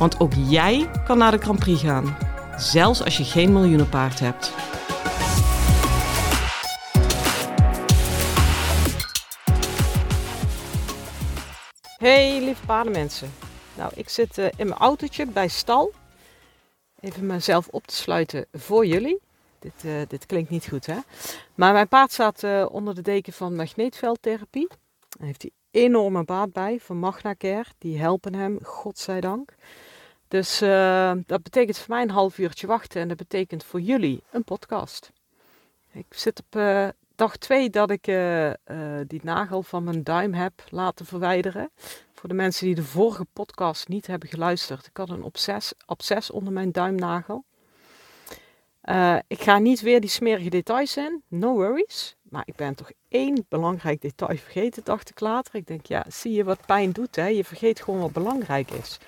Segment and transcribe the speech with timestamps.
[0.00, 2.16] Want ook jij kan naar de Grand Prix gaan,
[2.56, 4.52] zelfs als je geen miljoenenpaard hebt.
[11.96, 13.30] Hey lieve paardenmensen.
[13.76, 15.92] Nou, ik zit uh, in mijn autootje bij stal.
[17.00, 19.20] Even mezelf op te sluiten voor jullie.
[19.58, 20.98] Dit, uh, dit klinkt niet goed, hè?
[21.54, 24.68] Maar mijn paard staat uh, onder de deken van magneetveldtherapie.
[25.18, 27.66] Hij heeft die enorme baat bij van MagnaCare.
[27.78, 29.54] Die helpen hem, godzijdank.
[30.30, 33.00] Dus uh, dat betekent voor mij een half uurtje wachten.
[33.00, 35.12] En dat betekent voor jullie een podcast.
[35.92, 36.60] Ik zit op
[37.14, 38.04] dag 2 dat ik
[39.06, 41.70] die nagel van mijn duim heb laten verwijderen.
[42.12, 44.86] Voor de mensen die de vorige podcast niet hebben geluisterd.
[44.86, 45.32] Ik had een
[45.86, 47.44] obses, onder mijn duimnagel.
[49.26, 52.16] Ik ga niet weer die smerige details in, no worries.
[52.22, 55.54] Maar ik ben toch één belangrijk detail vergeten, dacht ik later.
[55.54, 57.26] Ik denk, ja, zie je wat pijn doet, hè?
[57.26, 58.98] Je vergeet gewoon wat belangrijk is.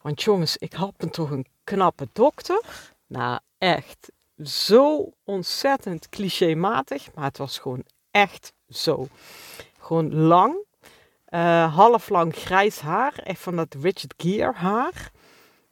[0.00, 2.62] Want jongens, ik had me toch een knappe dokter.
[3.06, 4.12] Nou, echt
[4.42, 9.08] zo ontzettend clichématig, maar het was gewoon echt zo.
[9.78, 10.56] Gewoon lang,
[11.28, 15.10] uh, half lang grijs haar, echt van dat Richard Gere haar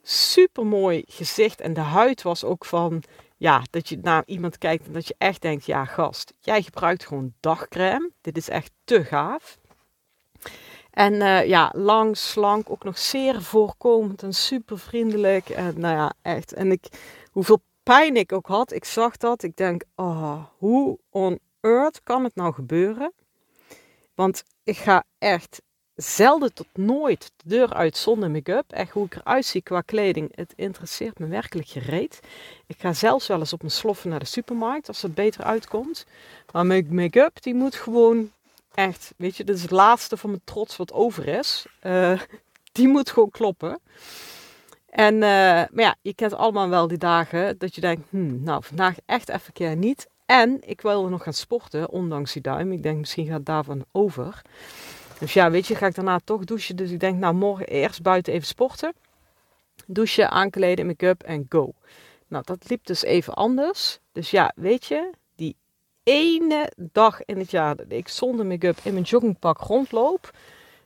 [0.09, 1.61] super mooi gezicht.
[1.61, 3.03] En de huid was ook van,
[3.37, 7.07] ja, dat je naar iemand kijkt en dat je echt denkt, ja gast, jij gebruikt
[7.07, 8.11] gewoon dagcrème.
[8.21, 9.59] Dit is echt te gaaf.
[10.99, 15.49] En uh, ja, lang, slank, ook nog zeer voorkomend en super vriendelijk.
[15.49, 16.53] En nou ja, echt.
[16.53, 16.87] En ik,
[17.31, 19.43] hoeveel pijn ik ook had, ik zag dat.
[19.43, 23.13] Ik denk, oh, hoe on earth kan het nou gebeuren?
[24.15, 25.63] Want ik ga echt
[25.95, 28.73] zelden tot nooit de deur uit zonder make-up.
[28.73, 32.21] Echt hoe ik eruit zie qua kleding, het interesseert me werkelijk gereed.
[32.67, 36.07] Ik ga zelfs wel eens op mijn sloffen naar de supermarkt als het beter uitkomt.
[36.53, 38.31] Maar mijn make-up die moet gewoon
[38.79, 41.67] echt, weet je, dit is het laatste van mijn trots wat over is.
[41.83, 42.21] Uh,
[42.73, 43.81] die moet gewoon kloppen.
[44.91, 48.65] En, uh, maar ja, je kent allemaal wel die dagen dat je denkt, hmm, nou
[48.65, 50.09] vandaag echt even keer niet.
[50.27, 52.73] En ik wilde nog gaan sporten, ondanks die duim.
[52.73, 54.43] Ik denk misschien gaat daarvan over.
[55.19, 56.77] Dus ja, weet je, ga ik daarna toch douchen.
[56.77, 58.93] Dus ik denk, nou, morgen eerst buiten even sporten.
[59.87, 61.73] Douchen, aankleden, make-up en go.
[62.29, 63.99] Nou, dat liep dus even anders.
[64.13, 65.11] Dus ja, weet je,
[66.09, 70.31] ene dag in het jaar dat ik zonder make-up in mijn joggingpak rondloop,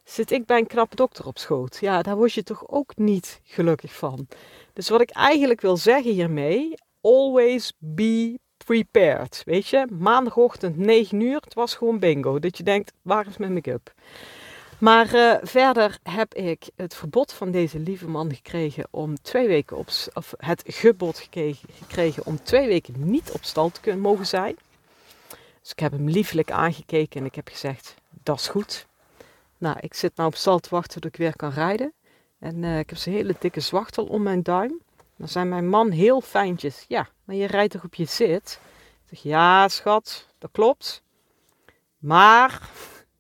[0.04, 1.78] zit ik bij een knappe dokter op schoot.
[1.80, 4.26] Ja, daar word je toch ook niet gelukkig van.
[4.72, 9.42] Dus wat ik eigenlijk wil zeggen hiermee, always be prepared.
[9.44, 12.38] Weet je, maandagochtend 9 uur, het was gewoon bingo.
[12.38, 13.94] Dat je denkt, waar is mijn make-up?
[14.78, 19.76] Maar uh, verder heb ik het verbod van deze lieve man gekregen om twee weken
[19.76, 24.26] op, of het gebod gekregen, gekregen om twee weken niet op stal te kunnen mogen
[24.26, 24.56] zijn.
[25.62, 28.86] Dus ik heb hem liefelijk aangekeken en ik heb gezegd, dat is goed.
[29.58, 31.92] Nou, ik zit nou op stal te wachten tot ik weer kan rijden.
[32.38, 34.80] En uh, ik heb zo'n hele dikke zwachtel om mijn duim.
[35.16, 36.84] Dan zijn mijn man heel fijntjes.
[36.88, 38.60] Ja, maar je rijdt toch op je zit?
[39.02, 41.02] Ik zeg, ja schat, dat klopt.
[41.98, 42.70] Maar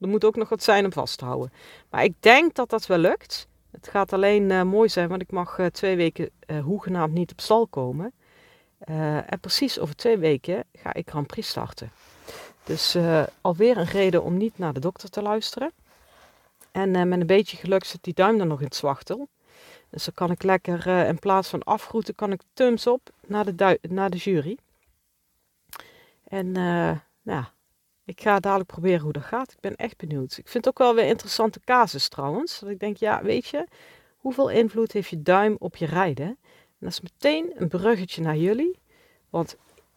[0.00, 1.52] er moet ook nog wat zijn om vast te houden.
[1.90, 3.48] Maar ik denk dat dat wel lukt.
[3.70, 6.30] Het gaat alleen uh, mooi zijn, want ik mag uh, twee weken
[6.62, 8.12] hoegenaamd niet op stal komen.
[9.26, 11.92] en precies over twee weken ga ik Grand Prix starten.
[12.64, 12.96] Dus
[13.40, 15.72] alweer een reden om niet naar de dokter te luisteren.
[16.70, 19.28] En met een beetje geluk zit die duim dan nog in het zwachtel.
[19.92, 23.56] Dus dan kan ik lekker uh, in plaats van afgroeten, kan ik thumbs op naar
[23.56, 24.58] de, naar de jury.
[26.24, 27.44] En uh, nou,
[28.04, 29.52] ik ga dadelijk proberen hoe dat gaat.
[29.52, 30.36] Ik ben echt benieuwd.
[30.36, 32.58] Ik vind het ook wel weer interessante casus trouwens.
[32.58, 33.66] Dat ik denk, ja, weet je,
[34.16, 36.26] hoeveel invloed heeft je duim op je rijden?
[36.26, 36.38] En
[36.78, 38.78] dat is meteen een bruggetje naar jullie.
[39.30, 39.56] Want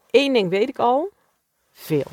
[0.09, 1.09] één ding weet ik al,
[1.71, 2.11] veel.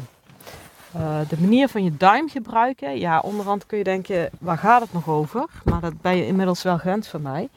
[0.97, 4.93] Uh, de manier van je duim gebruiken, ja, onderhand kun je denken, waar gaat het
[4.93, 5.47] nog over?
[5.65, 7.49] Maar dat ben je inmiddels wel gewend van mij.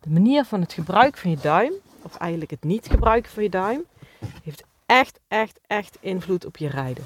[0.00, 1.72] De manier van het gebruik van je duim,
[2.02, 3.84] of eigenlijk het niet gebruiken van je duim,
[4.42, 7.04] heeft echt, echt, echt invloed op je rijden.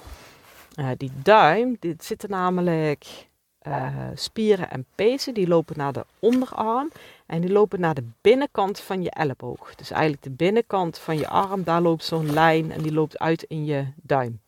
[0.77, 3.27] Uh, die duim, dit zitten namelijk
[3.69, 6.91] uh, spieren en pezen, die lopen naar de onderarm
[7.27, 9.75] en die lopen naar de binnenkant van je elleboog.
[9.75, 13.43] Dus eigenlijk de binnenkant van je arm, daar loopt zo'n lijn en die loopt uit
[13.43, 14.41] in je duim.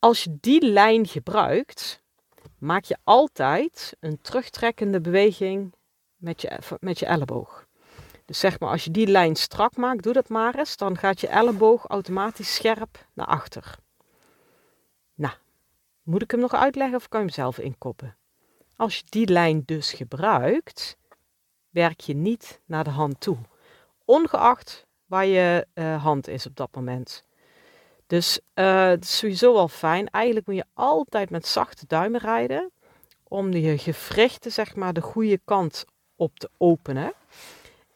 [0.00, 2.02] Als je die lijn gebruikt,
[2.58, 5.74] maak je altijd een terugtrekkende beweging
[6.16, 7.66] met je, met je elleboog.
[8.24, 11.20] Dus zeg maar, als je die lijn strak maakt, doe dat maar eens, dan gaat
[11.20, 13.78] je elleboog automatisch scherp naar achter.
[15.14, 15.34] Nou,
[16.02, 18.16] moet ik hem nog uitleggen of kan je hem zelf inkoppen?
[18.76, 20.96] Als je die lijn dus gebruikt,
[21.70, 23.36] werk je niet naar de hand toe.
[24.04, 27.24] Ongeacht waar je uh, hand is op dat moment.
[28.10, 30.08] Dus uh, het is sowieso wel fijn.
[30.08, 32.70] Eigenlijk moet je altijd met zachte duimen rijden.
[33.28, 35.84] Om je gewrichten zeg maar de goede kant
[36.16, 37.12] op te openen.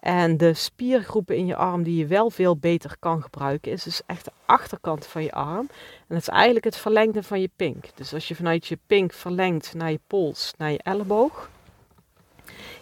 [0.01, 4.03] En de spiergroepen in je arm die je wel veel beter kan gebruiken, is dus
[4.07, 5.69] echt de achterkant van je arm.
[5.69, 7.85] En dat is eigenlijk het verlengde van je pink.
[7.95, 11.51] Dus als je vanuit je pink verlengt naar je pols, naar je elleboog,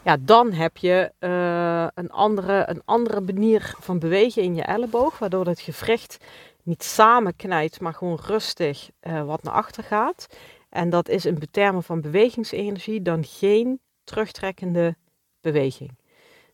[0.03, 5.19] ja, dan heb je uh, een, andere, een andere manier van bewegen in je elleboog,
[5.19, 6.19] waardoor het gewricht
[6.63, 10.27] niet samenknijpt, maar gewoon rustig uh, wat naar achter gaat.
[10.69, 14.97] En dat is in termen van bewegingsenergie dan geen terugtrekkende
[15.41, 15.99] beweging.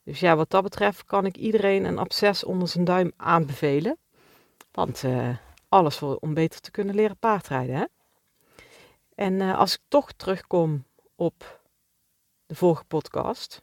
[0.05, 3.99] Dus ja, wat dat betreft kan ik iedereen een absces onder zijn duim aanbevelen.
[4.73, 5.37] Want uh,
[5.69, 7.77] alles voor, om beter te kunnen leren paardrijden.
[7.77, 7.85] Hè?
[9.15, 10.85] En uh, als ik toch terugkom
[11.15, 11.61] op
[12.47, 13.63] de vorige podcast.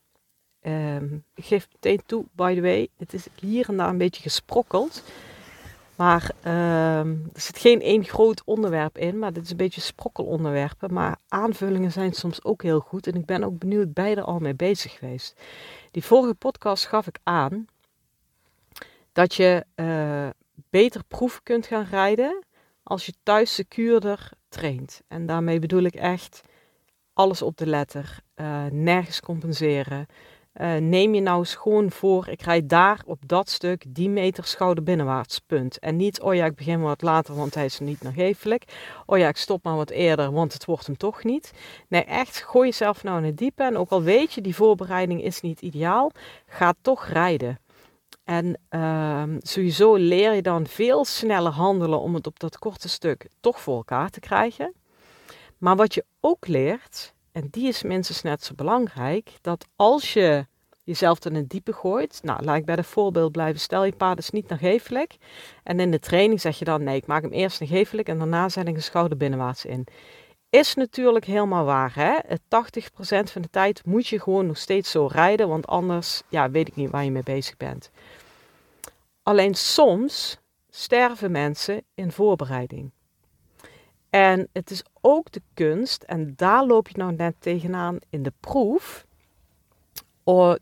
[0.61, 4.21] Um, ik geef meteen toe, by the way, het is hier en daar een beetje
[4.21, 5.03] gesprokkeld.
[5.95, 10.93] Maar uh, er zit geen één groot onderwerp in, maar dit is een beetje sprokkelonderwerpen.
[10.93, 14.55] Maar aanvullingen zijn soms ook heel goed en ik ben ook benieuwd beide al mee
[14.55, 15.41] bezig geweest.
[15.91, 17.65] Die vorige podcast gaf ik aan
[19.11, 20.29] dat je uh,
[20.69, 22.43] beter proeven kunt gaan rijden
[22.83, 25.01] als je thuis secuurder traint.
[25.07, 26.41] En daarmee bedoel ik echt
[27.13, 30.05] alles op de letter, uh, nergens compenseren.
[30.61, 34.45] Uh, neem je nou eens gewoon voor, ik rijd daar op dat stuk die meter
[34.45, 35.79] schouder binnenwaarts, punt.
[35.79, 38.63] En niet, oh ja, ik begin wat later, want hij is niet nagevelijk.
[39.05, 41.53] Oh ja, ik stop maar wat eerder, want het wordt hem toch niet.
[41.87, 43.63] Nee, echt, gooi jezelf nou in het diepe.
[43.63, 46.11] En ook al weet je, die voorbereiding is niet ideaal,
[46.47, 47.59] ga toch rijden.
[48.23, 53.27] En uh, sowieso leer je dan veel sneller handelen om het op dat korte stuk
[53.39, 54.73] toch voor elkaar te krijgen.
[55.57, 60.45] Maar wat je ook leert, en die is minstens net zo belangrijk, dat als je
[60.83, 64.17] jezelf in een diepe gooit, nou laat ik bij het voorbeeld blijven, stel je paard
[64.17, 65.15] is niet nagevelijk
[65.63, 68.49] en in de training zeg je dan nee, ik maak hem eerst nagevelijk en daarna
[68.49, 69.87] zet ik een schouder binnenwaarts in.
[70.49, 71.95] Is natuurlijk helemaal waar.
[71.95, 72.17] Hè?
[72.35, 72.37] 80%
[73.31, 76.75] van de tijd moet je gewoon nog steeds zo rijden, want anders ja, weet ik
[76.75, 77.91] niet waar je mee bezig bent.
[79.23, 80.37] Alleen soms
[80.69, 82.91] sterven mensen in voorbereiding.
[84.09, 88.33] En het is ook de kunst, en daar loop je nou net tegenaan in de
[88.39, 89.05] proef,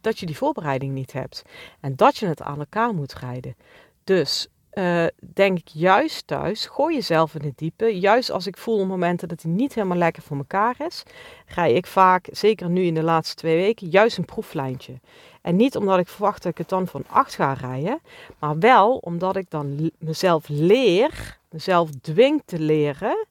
[0.01, 1.43] dat je die voorbereiding niet hebt.
[1.79, 3.55] En dat je het aan elkaar moet rijden.
[4.03, 7.99] Dus uh, denk ik juist thuis, gooi jezelf in het diepe.
[7.99, 11.03] Juist als ik voel momenten dat hij niet helemaal lekker voor elkaar is,
[11.45, 14.99] ga ik vaak, zeker nu in de laatste twee weken, juist een proeflijntje.
[15.41, 17.99] En niet omdat ik verwacht dat ik het dan van acht ga rijden,
[18.39, 23.25] maar wel omdat ik dan mezelf leer, mezelf dwing te leren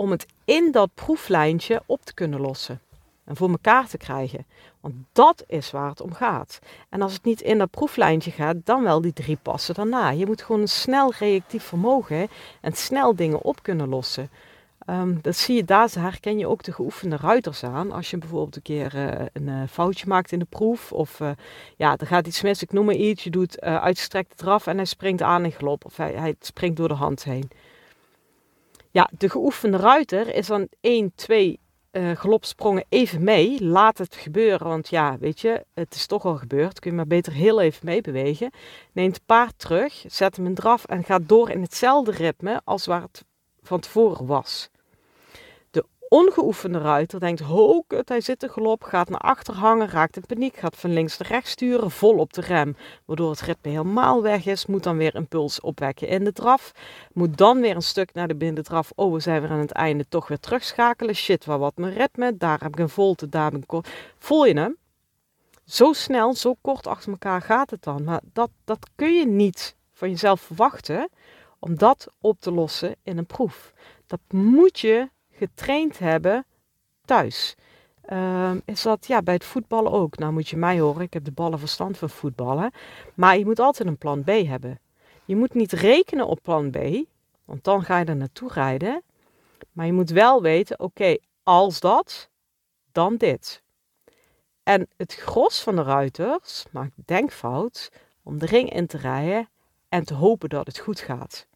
[0.00, 2.80] om het in dat proeflijntje op te kunnen lossen.
[3.24, 4.46] En voor elkaar te krijgen.
[4.80, 6.58] Want dat is waar het om gaat.
[6.88, 10.10] En als het niet in dat proeflijntje gaat, dan wel die drie passen daarna.
[10.10, 12.28] Je moet gewoon een snel reactief vermogen
[12.60, 14.30] en snel dingen op kunnen lossen.
[14.86, 17.92] Um, dat zie je, daar herken je ook de geoefende ruiters aan.
[17.92, 20.92] Als je bijvoorbeeld een keer uh, een uh, foutje maakt in de proef.
[20.92, 21.30] Of uh,
[21.76, 23.24] ja, er gaat iets mis, ik noem maar iets.
[23.24, 25.84] Je doet uitgestrekt eraf en hij springt aan in galop.
[25.84, 27.50] Of hij, hij springt door de hand heen.
[28.90, 31.60] Ja, de geoefende ruiter is dan 1, 2
[31.92, 33.64] uh, galopsprongen even mee.
[33.64, 36.78] Laat het gebeuren, want ja, weet je, het is toch al gebeurd.
[36.78, 38.50] Kun je maar beter heel even meebewegen.
[38.92, 42.86] Neemt het paard terug, zet hem in draf en gaat door in hetzelfde ritme als
[42.86, 43.24] waar het
[43.62, 44.70] van tevoren was
[46.10, 50.26] ongeoefende ruiter denkt, ho kut, hij zit er galop, gaat naar achter hangen, raakt in
[50.26, 54.22] paniek, gaat van links naar rechts sturen, vol op de rem, waardoor het ritme helemaal
[54.22, 56.72] weg is, moet dan weer impuls opwekken in de draf,
[57.12, 60.04] moet dan weer een stuk naar de binnendraf, oh we zijn weer aan het einde,
[60.08, 63.52] toch weer terugschakelen, shit, waar wat mijn ritme, daar heb ik een volte, daar heb
[63.54, 63.88] ik een kort,
[64.18, 64.76] voel je hem?
[65.64, 69.76] Zo snel, zo kort achter elkaar gaat het dan, maar dat, dat kun je niet
[69.92, 71.08] van jezelf verwachten
[71.58, 73.72] om dat op te lossen in een proef.
[74.06, 75.08] Dat moet je
[75.40, 76.46] getraind hebben
[77.04, 77.54] thuis.
[78.08, 80.18] Uh, is dat ja, bij het voetballen ook.
[80.18, 82.70] Nou moet je mij horen, ik heb de ballen verstand van voetballen.
[83.14, 84.80] Maar je moet altijd een plan B hebben.
[85.24, 86.78] Je moet niet rekenen op plan B,
[87.44, 89.02] want dan ga je er naartoe rijden.
[89.72, 92.30] Maar je moet wel weten, oké, als dat,
[92.92, 93.62] dan dit.
[94.62, 97.92] En het gros van de ruiters maakt denkfout
[98.22, 99.48] om de ring in te rijden
[99.88, 101.46] en te hopen dat het goed gaat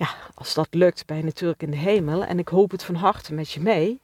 [0.00, 2.24] ja, als dat lukt, ben je natuurlijk in de hemel.
[2.24, 4.00] En ik hoop het van harte met je mee.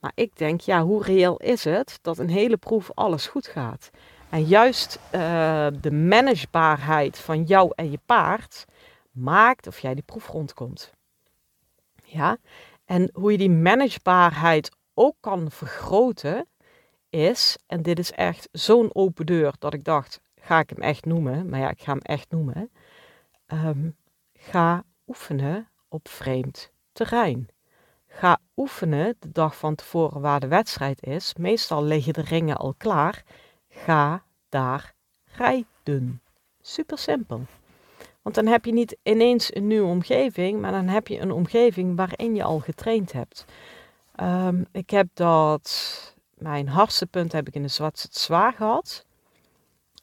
[0.00, 3.90] Maar ik denk, ja, hoe reëel is het dat een hele proef alles goed gaat?
[4.30, 8.64] En juist uh, de managebaarheid van jou en je paard
[9.10, 10.92] maakt of jij die proef rondkomt.
[12.04, 12.36] Ja,
[12.84, 16.46] en hoe je die managebaarheid ook kan vergroten
[17.10, 21.04] is, en dit is echt zo'n open deur dat ik dacht, ga ik hem echt
[21.04, 21.48] noemen?
[21.48, 22.70] Maar ja, ik ga hem echt noemen.
[23.46, 23.96] Um,
[24.34, 27.48] ga oefenen op vreemd terrein.
[28.06, 31.34] Ga oefenen de dag van tevoren waar de wedstrijd is.
[31.34, 33.22] Meestal liggen de ringen al klaar.
[33.68, 36.22] Ga daar rijden.
[36.60, 37.42] Super simpel.
[38.22, 41.96] Want dan heb je niet ineens een nieuwe omgeving, maar dan heb je een omgeving
[41.96, 43.44] waarin je al getraind hebt.
[44.20, 49.06] Um, ik heb dat, mijn hardste punt heb ik in de Zwarte Zwaar gehad.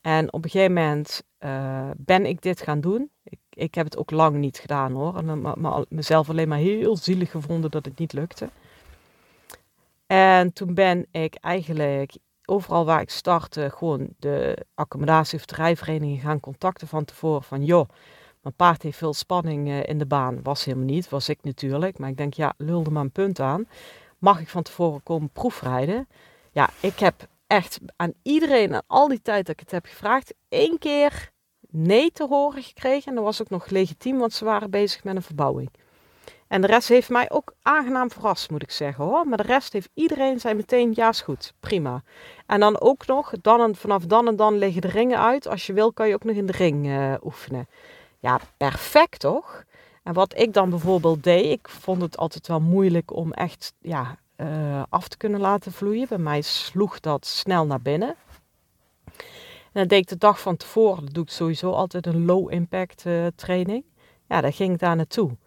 [0.01, 3.11] En op een gegeven moment uh, ben ik dit gaan doen.
[3.23, 5.17] Ik, ik heb het ook lang niet gedaan hoor.
[5.17, 8.49] En me, mezelf alleen maar heel zielig gevonden dat het niet lukte.
[10.07, 16.21] En toen ben ik eigenlijk overal waar ik startte, gewoon de accommodatie of de rijvereniging
[16.21, 17.43] gaan contacten van tevoren.
[17.43, 17.89] Van joh,
[18.41, 20.43] mijn paard heeft veel spanning uh, in de baan.
[20.43, 21.97] Was helemaal niet, was ik natuurlijk.
[21.97, 23.67] Maar ik denk, ja, lulde maar een punt aan.
[24.17, 26.07] Mag ik van tevoren komen proefrijden?
[26.51, 30.33] Ja, ik heb echt aan iedereen, aan al die tijd dat ik het heb gevraagd,
[30.49, 31.31] één keer
[31.75, 33.09] nee te horen gekregen.
[33.09, 35.69] En dat was ook nog legitiem, want ze waren bezig met een verbouwing.
[36.47, 39.27] En de rest heeft mij ook aangenaam verrast, moet ik zeggen hoor.
[39.27, 42.03] Maar de rest heeft iedereen zei meteen, ja is goed, prima.
[42.45, 45.47] En dan ook nog, dan en, vanaf dan en dan liggen de ringen uit.
[45.47, 47.67] Als je wil kan je ook nog in de ring uh, oefenen.
[48.19, 49.63] Ja, perfect toch?
[50.03, 54.17] En wat ik dan bijvoorbeeld deed, ik vond het altijd wel moeilijk om echt ja,
[54.37, 56.07] uh, af te kunnen laten vloeien.
[56.07, 58.15] Bij mij sloeg dat snel naar binnen.
[59.75, 63.05] Dan deed ik de dag van tevoren, dat doe ik sowieso altijd een low impact
[63.05, 63.83] uh, training.
[64.27, 65.37] Ja, dan ging ik daar naartoe.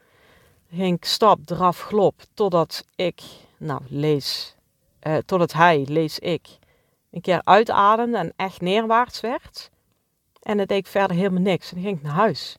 [0.70, 3.22] Ging ik stap, draf, glop, totdat ik,
[3.56, 4.56] nou lees,
[5.06, 6.48] uh, totdat hij, lees ik,
[7.10, 9.70] een keer uitademde en echt neerwaarts werd.
[10.42, 11.68] En dan deed ik verder helemaal niks.
[11.68, 12.56] En dan ging ik naar huis.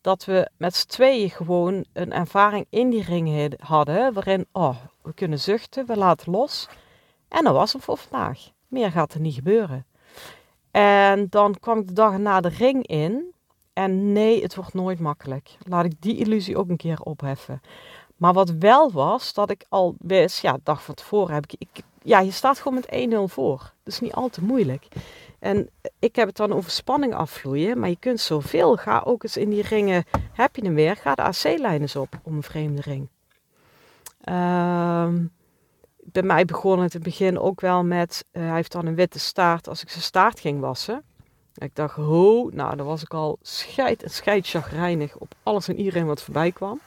[0.00, 5.14] Dat we met z'n tweeën gewoon een ervaring in die ring hadden, waarin, oh, we
[5.14, 6.68] kunnen zuchten, we laten los.
[7.28, 8.50] En dat was hem voor vandaag.
[8.68, 9.86] Meer gaat er niet gebeuren.
[10.76, 13.34] En dan kwam ik de dag na de ring in.
[13.72, 15.56] En nee, het wordt nooit makkelijk.
[15.62, 17.60] Laat ik die illusie ook een keer opheffen.
[18.16, 21.84] Maar wat wel was, dat ik al wist, ja, dag van tevoren heb ik, ik
[22.02, 23.58] ja, je staat gewoon met 1-0 voor.
[23.58, 24.88] Dat is niet al te moeilijk.
[25.38, 25.68] En
[25.98, 28.76] ik heb het dan over spanning afvloeien, maar je kunt zoveel.
[28.76, 32.20] Ga ook eens in die ringen, heb je hem weer, ga de AC-lijn eens op
[32.22, 33.08] om een vreemde ring.
[34.28, 35.32] Um,
[36.12, 38.94] bij mij begon het in het begin ook wel met, uh, hij heeft dan een
[38.94, 41.04] witte staart als ik zijn staart ging wassen.
[41.54, 46.06] Ik dacht, ho, nou dan was ik al scheid en scheidchagrijnig op alles en iedereen
[46.06, 46.80] wat voorbij kwam.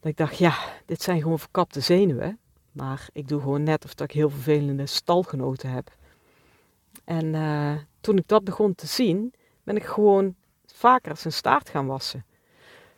[0.00, 0.54] Dat ik dacht, ja,
[0.86, 2.38] dit zijn gewoon verkapte zenuwen.
[2.72, 5.90] Maar ik doe gewoon net of dat ik heel vervelende stalgenoten heb.
[7.04, 10.34] En uh, toen ik dat begon te zien, ben ik gewoon
[10.66, 12.24] vaker zijn staart gaan wassen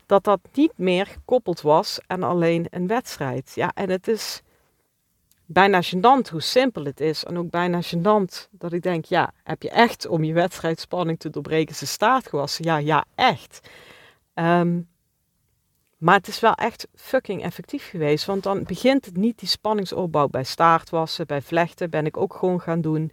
[0.06, 3.52] dat dat niet meer gekoppeld was aan alleen een wedstrijd.
[3.54, 4.42] Ja, en het is
[5.46, 7.24] bijna gênant hoe simpel het is.
[7.24, 11.30] En ook bijna gênant dat ik denk, ja, heb je echt om je wedstrijdspanning te
[11.30, 12.64] doorbreken zijn staart gewassen?
[12.64, 13.68] Ja, ja, echt.
[14.34, 14.88] Um,
[16.04, 18.24] maar het is wel echt fucking effectief geweest.
[18.24, 22.60] Want dan begint het niet die spanningsopbouw bij staartwassen, bij vlechten ben ik ook gewoon
[22.60, 23.12] gaan doen.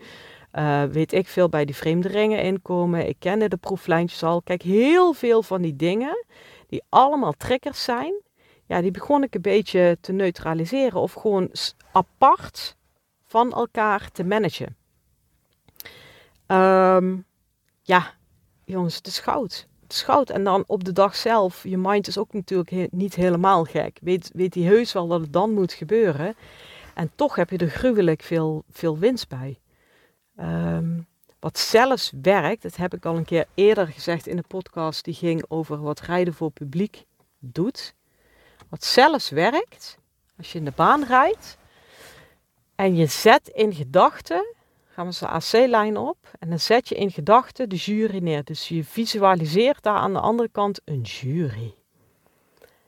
[0.53, 3.07] Uh, weet ik veel bij die vreemde ringen inkomen.
[3.07, 4.41] Ik kende de proeflijntjes al.
[4.41, 6.25] Kijk, heel veel van die dingen
[6.67, 8.13] die allemaal triggers zijn,
[8.71, 11.51] ja, die begon ik een beetje te neutraliseren of gewoon
[11.91, 12.75] apart
[13.23, 14.75] van elkaar te managen.
[16.47, 17.25] Um,
[17.81, 18.13] ja,
[18.65, 19.67] jongens, het is goud.
[19.81, 20.29] Het is goud.
[20.29, 23.97] En dan op de dag zelf, je mind is ook natuurlijk niet helemaal gek.
[24.01, 26.35] Weet, weet hij heus wel dat het dan moet gebeuren.
[26.93, 29.59] En toch heb je er gruwelijk veel, veel winst bij.
[30.39, 31.07] Um,
[31.39, 35.13] wat zelfs werkt, dat heb ik al een keer eerder gezegd in de podcast, die
[35.13, 37.05] ging over wat rijden voor publiek
[37.39, 37.95] doet.
[38.71, 39.97] Wat zelfs werkt,
[40.37, 41.57] als je in de baan rijdt
[42.75, 44.55] en je zet in gedachten,
[44.87, 48.43] gaan we de AC-lijn op, en dan zet je in gedachten de jury neer.
[48.43, 51.75] Dus je visualiseert daar aan de andere kant een jury.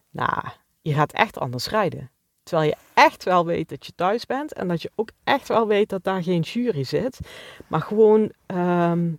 [0.10, 0.44] Nou,
[0.82, 2.12] je gaat echt anders rijden.
[2.44, 5.68] Terwijl je echt wel weet dat je thuis bent en dat je ook echt wel
[5.68, 7.20] weet dat daar geen jury zit.
[7.68, 9.12] Maar gewoon ehm,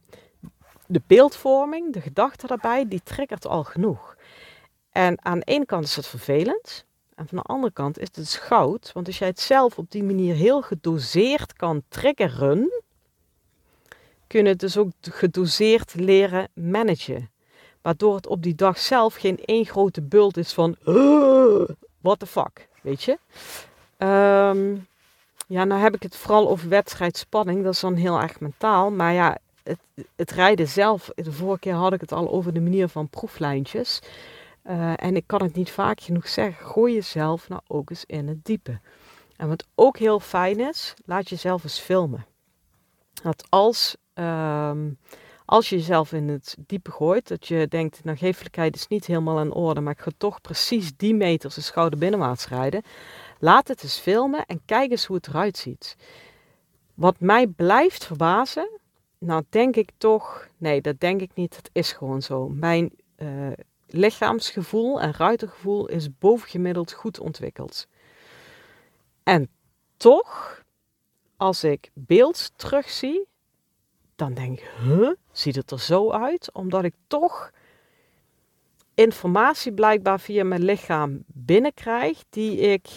[0.86, 4.13] de beeldvorming, de gedachte daarbij, die triggert al genoeg.
[4.94, 6.84] En aan de ene kant is het vervelend.
[7.14, 8.90] En van de andere kant is het dus goud.
[8.92, 12.82] Want als jij het zelf op die manier heel gedoseerd kan triggeren,
[14.26, 17.30] kun je het dus ook gedoseerd leren managen.
[17.82, 20.76] Waardoor het op die dag zelf geen één grote bult is van,
[22.00, 23.18] what the fuck weet je.
[23.96, 24.76] Ehm,
[25.46, 27.64] ja, nou heb ik het vooral over wedstrijdspanning.
[27.64, 28.90] Dat is dan heel erg mentaal.
[28.90, 29.78] Maar ja, het,
[30.16, 31.10] het rijden zelf.
[31.14, 34.00] De vorige keer had ik het al over de manier van proeflijntjes.
[34.70, 36.66] Uh, en ik kan het niet vaak genoeg zeggen.
[36.66, 38.80] Gooi jezelf nou ook eens in het diepe.
[39.36, 42.26] En wat ook heel fijn is, laat jezelf eens filmen.
[43.22, 44.98] Dat als, um,
[45.44, 49.40] als je jezelf in het diepe gooit, dat je denkt, nou geeflijkheid is niet helemaal
[49.40, 52.82] in orde, maar ik ga toch precies die meters de schouder binnenwaarts rijden.
[53.38, 55.96] Laat het eens filmen en kijk eens hoe het eruit ziet.
[56.94, 58.80] Wat mij blijft verbazen,
[59.18, 62.48] nou denk ik toch, nee dat denk ik niet, het is gewoon zo.
[62.48, 63.52] Mijn uh,
[63.96, 67.88] lichaamsgevoel en ruitergevoel is bovengemiddeld goed ontwikkeld.
[69.22, 69.48] En
[69.96, 70.62] toch,
[71.36, 73.26] als ik beeld terugzie,
[74.16, 76.52] dan denk ik, huh, ziet het er zo uit?
[76.52, 77.52] Omdat ik toch
[78.94, 82.88] informatie blijkbaar via mijn lichaam binnenkrijg, die ik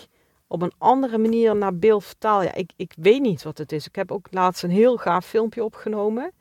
[0.47, 2.43] op een andere manier naar beeld vertaal.
[2.43, 3.87] Ja, ik, ik weet niet wat het is.
[3.87, 6.31] Ik heb ook laatst een heel gaaf filmpje opgenomen.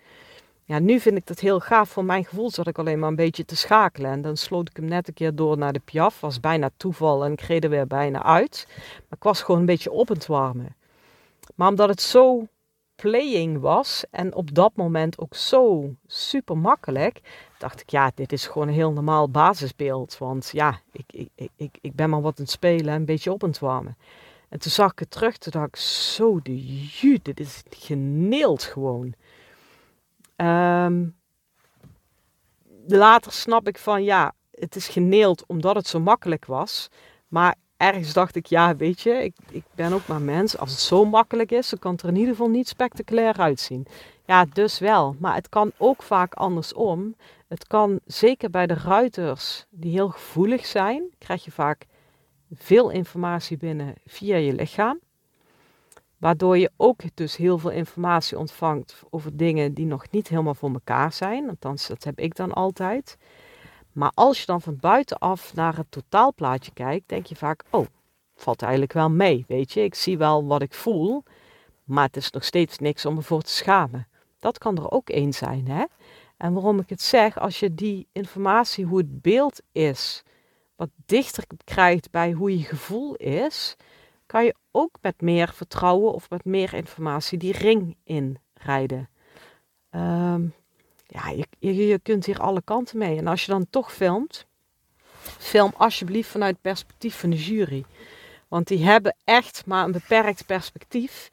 [0.69, 1.89] Ja, nu vind ik dat heel gaaf.
[1.89, 4.11] Voor mijn gevoel zat ik alleen maar een beetje te schakelen.
[4.11, 6.21] En dan sloot ik hem net een keer door naar de Piaf.
[6.21, 8.67] Was bijna toeval en ik reed er weer bijna uit.
[8.97, 10.77] Maar ik was gewoon een beetje op het warmen.
[11.55, 12.47] Maar omdat het zo
[12.97, 17.21] playing was en op dat moment ook zo super makkelijk,
[17.59, 20.19] dacht ik, ja, dit is gewoon een heel normaal basisbeeld.
[20.19, 23.33] Want ja, ik, ik, ik, ik ben maar wat aan het spelen en een beetje
[23.33, 23.97] op het warmen.
[24.49, 29.15] En toen zag ik het terug, toen dacht ik, zo de dit is geneeld gewoon.
[30.37, 31.17] Um,
[32.87, 36.89] later snap ik van ja, het is geneeld omdat het zo makkelijk was.
[37.29, 40.59] Maar ergens dacht ik, ja, weet je, ik, ik ben ook maar mens.
[40.59, 43.87] Als het zo makkelijk is, dan kan het er in ieder geval niet spectaculair uitzien.
[44.27, 45.17] Ja, dus wel.
[45.19, 47.15] Maar het kan ook vaak andersom.
[47.49, 51.87] Het kan zeker bij de ruiters die heel gevoelig zijn, krijg je vaak
[52.55, 54.99] veel informatie binnen via je lichaam.
[56.27, 60.73] Waardoor je ook dus heel veel informatie ontvangt over dingen die nog niet helemaal voor
[60.73, 61.49] elkaar zijn.
[61.49, 63.17] Althans, dat heb ik dan altijd.
[63.93, 67.87] Maar als je dan van buitenaf naar het totaalplaatje kijkt, denk je vaak: oh,
[68.35, 69.45] valt eigenlijk wel mee.
[69.49, 71.23] Weet je, ik zie wel wat ik voel,
[71.85, 74.09] maar het is nog steeds niks om me voor te schamen.
[74.39, 75.85] Dat kan er ook één zijn, hè?
[76.37, 80.23] En waarom ik het zeg, als je die informatie, hoe het beeld is,
[80.77, 83.77] wat dichter krijgt bij hoe je gevoel is,
[84.27, 89.09] kan je ook met meer vertrouwen of met meer informatie die ring inrijden.
[89.91, 90.55] Um,
[91.07, 93.19] ja, je, je, je kunt hier alle kanten mee.
[93.19, 94.47] En als je dan toch filmt,
[95.39, 97.85] film alsjeblieft vanuit het perspectief van de jury.
[98.49, 101.29] Want die hebben echt maar een beperkt perspectief.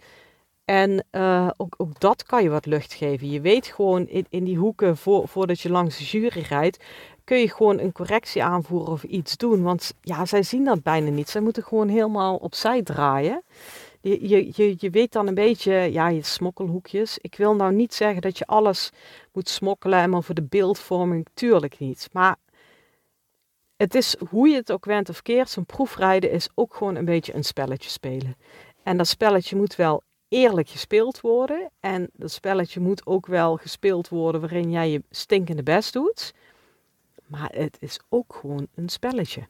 [0.66, 3.30] En uh, ook, ook dat kan je wat lucht geven.
[3.30, 6.84] Je weet gewoon in, in die hoeken voor, voordat je langs de jury rijdt,
[7.24, 9.64] kun je gewoon een correctie aanvoeren of iets doen.
[9.64, 11.30] Want ja, zij zien dat bijna niet.
[11.30, 13.44] Zij moeten gewoon helemaal opzij draaien.
[14.02, 17.18] Je, je, je, je weet dan een beetje, ja, je smokkelhoekjes.
[17.22, 18.92] Ik wil nou niet zeggen dat je alles
[19.32, 22.10] moet smokkelen en maar voor de beeldvorming, tuurlijk niet.
[22.12, 22.36] Maar
[23.78, 27.06] het is hoe je het ook went of keert, zo'n proefrijden is ook gewoon een
[27.06, 28.36] beetje een spelletje spelen.
[28.84, 31.72] En dat spelletje moet wel eerlijk gespeeld worden.
[31.80, 36.34] En dat spelletje moet ook wel gespeeld worden waarin jij je stinkende best doet.
[37.34, 39.48] Maar het is ook gewoon een spelletje.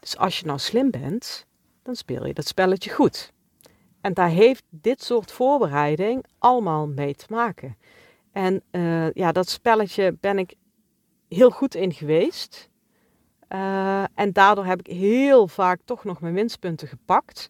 [0.00, 1.46] Dus als je nou slim bent,
[1.82, 3.32] dan speel je dat spelletje goed.
[4.00, 7.76] En daar heeft dit soort voorbereiding allemaal mee te maken.
[8.32, 10.54] En uh, ja, dat spelletje ben ik
[11.28, 12.70] heel goed in geweest.
[13.48, 17.48] Uh, en daardoor heb ik heel vaak toch nog mijn winstpunten gepakt.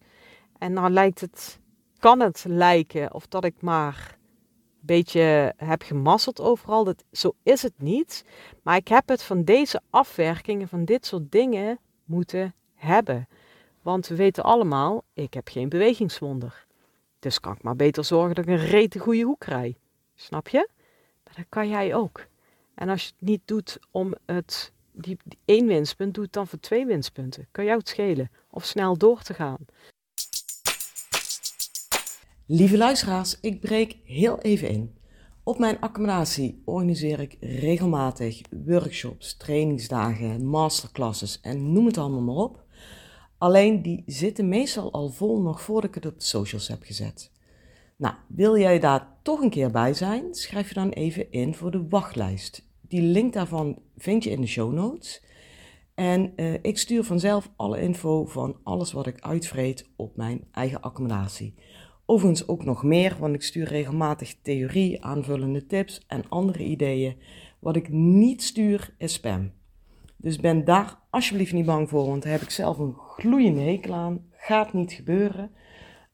[0.58, 1.58] En nou lijkt het,
[1.98, 4.18] kan het lijken of dat ik maar
[4.86, 6.84] beetje heb gemasseld overal.
[6.84, 8.24] Dat, zo is het niet.
[8.62, 13.28] Maar ik heb het van deze afwerkingen, van dit soort dingen moeten hebben.
[13.82, 16.66] Want we weten allemaal, ik heb geen bewegingswonder.
[17.18, 19.74] Dus kan ik maar beter zorgen dat ik een rete goede hoek krijg.
[20.14, 20.68] Snap je?
[21.24, 22.26] Maar dat kan jij ook.
[22.74, 26.60] En als je het niet doet om het, die, één winstpunt, doe het dan voor
[26.60, 27.48] twee winstpunten.
[27.50, 28.30] Kan jou het schelen.
[28.50, 29.58] Of snel door te gaan.
[32.46, 34.94] Lieve luisteraars, ik breek heel even in.
[35.42, 42.64] Op mijn accommodatie organiseer ik regelmatig workshops, trainingsdagen, masterclasses en noem het allemaal maar op.
[43.38, 47.30] Alleen die zitten meestal al vol nog voordat ik het op de socials heb gezet.
[47.96, 50.34] Nou, wil jij daar toch een keer bij zijn?
[50.34, 52.68] Schrijf je dan even in voor de wachtlijst.
[52.80, 55.22] Die link daarvan vind je in de show notes.
[55.94, 60.80] En uh, ik stuur vanzelf alle info van alles wat ik uitvreet op mijn eigen
[60.80, 61.54] accommodatie.
[62.06, 67.16] Overigens ook nog meer, want ik stuur regelmatig theorie, aanvullende tips en andere ideeën.
[67.58, 69.52] Wat ik niet stuur is spam.
[70.16, 73.94] Dus ben daar alsjeblieft niet bang voor, want daar heb ik zelf een gloeiende hekel
[73.94, 74.24] aan.
[74.30, 75.50] Gaat niet gebeuren.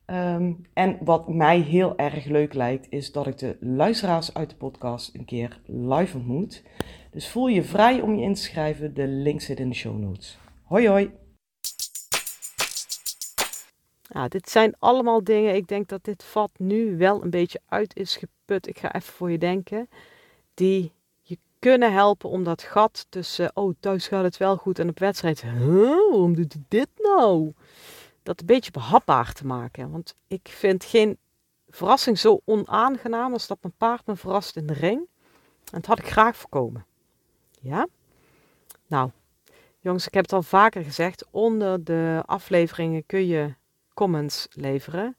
[0.05, 4.57] Ehm, en wat mij heel erg leuk lijkt, is dat ik de luisteraars uit de
[4.57, 6.63] podcast een keer live ontmoet.
[7.11, 8.95] Dus voel je vrij om je in te schrijven.
[8.95, 10.39] De link zit in de show notes.
[10.63, 11.11] Hoi hoi!
[14.13, 15.55] Nou, dit zijn allemaal dingen.
[15.55, 18.67] Ik denk dat dit vat nu wel een beetje uit is geput.
[18.67, 19.89] Ik ga even voor je denken.
[20.55, 20.93] Die
[21.23, 23.51] je kunnen helpen om dat gat tussen.
[23.55, 25.43] Oh, thuis gaat het wel goed en op wedstrijd.
[25.43, 27.53] Huh, waarom doet hij dit nou?
[28.23, 29.91] Dat een beetje behapbaar te maken.
[29.91, 31.19] Want ik vind geen
[31.69, 34.99] verrassing zo onaangenaam als dat mijn paard me verrast in de ring.
[35.65, 36.87] En dat had ik graag voorkomen.
[37.61, 37.87] Ja?
[38.87, 39.11] Nou,
[39.81, 41.27] jongens, ik heb het al vaker gezegd.
[41.31, 43.59] Onder de afleveringen kun je
[44.01, 45.17] comments leveren.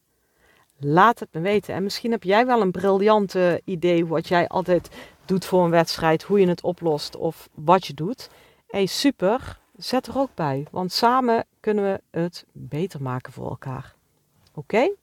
[0.78, 1.74] Laat het me weten.
[1.74, 4.88] En misschien heb jij wel een briljante idee wat jij altijd
[5.24, 8.30] doet voor een wedstrijd, hoe je het oplost of wat je doet.
[8.66, 9.60] Hey, super.
[9.76, 13.94] Zet er ook bij, want samen kunnen we het beter maken voor elkaar.
[14.54, 14.94] Oké?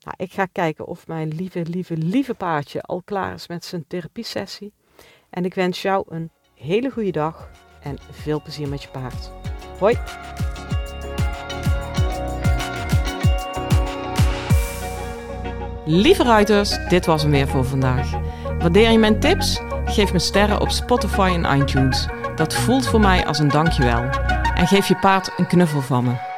[0.00, 3.84] Nou, ik ga kijken of mijn lieve, lieve, lieve paardje al klaar is met zijn
[3.86, 4.72] therapiesessie.
[5.30, 7.50] En ik wens jou een hele goede dag
[7.82, 9.30] en veel plezier met je paard.
[9.78, 9.96] Hoi!
[15.94, 18.10] Lieve ruiters, dit was hem weer voor vandaag.
[18.58, 19.60] Waardeer je mijn tips?
[19.84, 22.06] Geef me sterren op Spotify en iTunes.
[22.36, 24.02] Dat voelt voor mij als een dankjewel.
[24.54, 26.31] En geef je paard een knuffel van me.